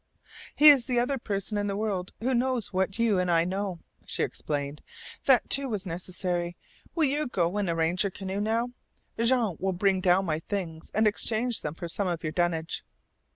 [0.55, 3.45] "He is the one other person in the world who knows what you and I
[3.45, 4.81] know," she explained.
[5.25, 6.57] "That, too, was necessary.
[6.95, 8.71] Will you go and arrange your canoe now?
[9.19, 12.83] Jean will bring down my things and exchange them for some of your dunnage."